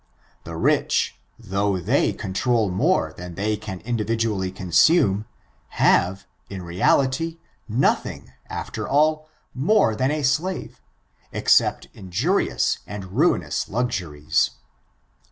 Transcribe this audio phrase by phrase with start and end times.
[0.45, 5.25] The rich, though they control more than they can individually consume,
[5.67, 7.37] have, in reality,
[7.69, 10.81] nothing, after all, more than a slave,
[11.31, 14.49] except injurious and ruinous luxuries.